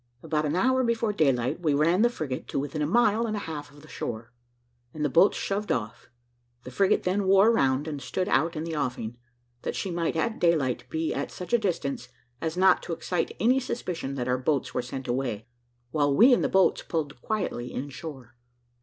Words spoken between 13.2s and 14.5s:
any suspicion that our